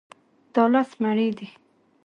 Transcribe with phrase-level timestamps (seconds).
[0.53, 1.47] دا لس مڼې دي.